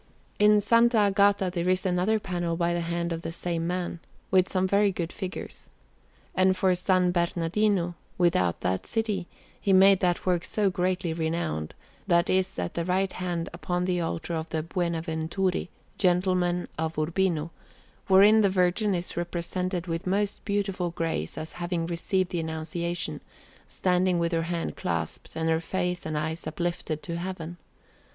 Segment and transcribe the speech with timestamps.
[0.39, 0.71] In S.
[0.73, 3.99] Agata there is another panel by the hand of the same man,
[4.31, 5.69] with some very good figures.
[6.33, 6.87] And for S.
[6.87, 9.27] Bernardino, without that city,
[9.61, 11.75] he made that work so greatly renowned
[12.07, 15.69] that is at the right hand upon the altar of the Buonaventuri,
[15.99, 17.51] gentlemen of Urbino;
[18.07, 23.21] wherein the Virgin is represented with most beautiful grace as having received the Annunciation,
[23.67, 27.57] standing with her hands clasped and her face and eyes uplifted to Heaven.